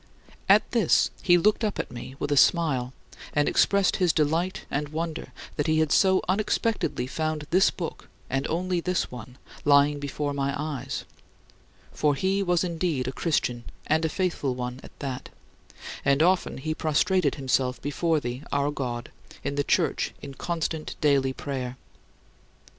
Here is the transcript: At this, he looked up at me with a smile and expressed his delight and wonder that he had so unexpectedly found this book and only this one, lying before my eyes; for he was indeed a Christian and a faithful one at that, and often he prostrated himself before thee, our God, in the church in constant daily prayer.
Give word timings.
At 0.49 0.71
this, 0.71 1.11
he 1.21 1.37
looked 1.37 1.63
up 1.63 1.77
at 1.77 1.91
me 1.91 2.15
with 2.17 2.31
a 2.31 2.35
smile 2.35 2.91
and 3.33 3.47
expressed 3.47 3.97
his 3.97 4.11
delight 4.11 4.65
and 4.71 4.89
wonder 4.89 5.31
that 5.57 5.67
he 5.67 5.77
had 5.77 5.91
so 5.91 6.23
unexpectedly 6.27 7.05
found 7.05 7.45
this 7.51 7.69
book 7.69 8.09
and 8.27 8.47
only 8.47 8.79
this 8.79 9.11
one, 9.11 9.37
lying 9.63 9.99
before 9.99 10.33
my 10.33 10.55
eyes; 10.59 11.05
for 11.91 12.15
he 12.15 12.41
was 12.41 12.63
indeed 12.63 13.07
a 13.07 13.11
Christian 13.13 13.63
and 13.85 14.03
a 14.03 14.09
faithful 14.09 14.55
one 14.55 14.79
at 14.81 14.97
that, 15.01 15.29
and 16.03 16.23
often 16.23 16.57
he 16.57 16.73
prostrated 16.73 17.35
himself 17.35 17.79
before 17.79 18.19
thee, 18.19 18.41
our 18.51 18.71
God, 18.71 19.11
in 19.43 19.53
the 19.53 19.63
church 19.63 20.15
in 20.19 20.33
constant 20.33 20.95
daily 20.99 21.31
prayer. 21.31 21.77